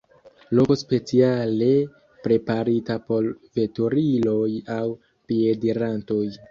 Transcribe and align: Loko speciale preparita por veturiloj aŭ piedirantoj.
Loko 0.59 0.77
speciale 0.81 1.67
preparita 2.29 2.99
por 3.11 3.31
veturiloj 3.61 4.51
aŭ 4.81 4.85
piedirantoj. 5.29 6.25